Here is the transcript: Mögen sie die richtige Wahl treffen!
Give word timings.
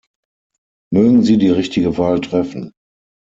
Mögen 0.91 1.21
sie 1.21 1.37
die 1.37 1.51
richtige 1.51 1.95
Wahl 1.99 2.21
treffen! 2.21 2.71